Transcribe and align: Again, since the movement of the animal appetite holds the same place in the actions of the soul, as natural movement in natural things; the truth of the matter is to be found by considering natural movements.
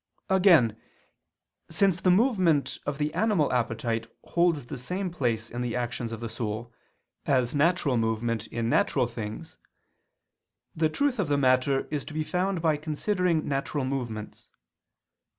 Again, 0.31 0.81
since 1.69 2.01
the 2.01 2.09
movement 2.09 2.79
of 2.87 2.97
the 2.97 3.13
animal 3.13 3.53
appetite 3.53 4.07
holds 4.23 4.65
the 4.65 4.77
same 4.79 5.11
place 5.11 5.47
in 5.51 5.61
the 5.61 5.75
actions 5.75 6.11
of 6.11 6.21
the 6.21 6.27
soul, 6.27 6.73
as 7.27 7.53
natural 7.53 7.97
movement 7.97 8.47
in 8.47 8.67
natural 8.67 9.05
things; 9.05 9.59
the 10.75 10.89
truth 10.89 11.19
of 11.19 11.27
the 11.27 11.37
matter 11.37 11.87
is 11.91 12.03
to 12.05 12.15
be 12.15 12.23
found 12.23 12.63
by 12.63 12.77
considering 12.77 13.47
natural 13.47 13.85
movements. 13.85 14.49